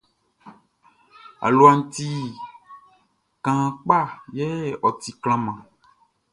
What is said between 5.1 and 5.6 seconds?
klanman.